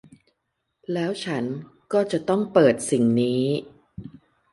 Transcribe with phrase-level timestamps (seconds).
[0.93, 1.43] แล้วฉัน
[1.93, 3.43] ก็จะต้องเปิดสิ่งนี้